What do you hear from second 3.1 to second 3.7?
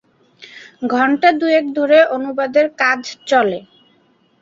চলে।